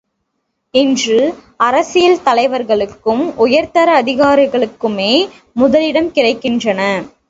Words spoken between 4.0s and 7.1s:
அதிகாரிகட்குமே முதலிடம் கிடைக்கின்றது.